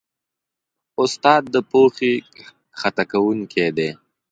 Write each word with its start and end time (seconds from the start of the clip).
استاد 1.01 1.43
د 1.53 1.55
پوهې 1.69 2.13
کښتونکی 2.79 3.67
دی. 3.77 3.89